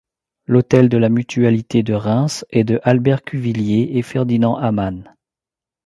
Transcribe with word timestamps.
L'hôtel 0.47 0.89
de 0.89 0.97
la 0.97 1.09
Mutualité 1.09 1.83
de 1.83 1.93
Reims 1.93 2.43
est 2.49 2.63
de 2.63 2.79
Albert 2.83 3.21
Cuvillier 3.21 3.99
et 3.99 4.01
Ferdinand 4.01 4.55
Amann. 4.55 5.13